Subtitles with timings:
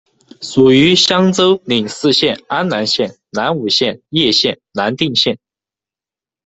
[0.41, 5.37] 属于襄州，领四县：安南县、南舞县、叶县、南定县。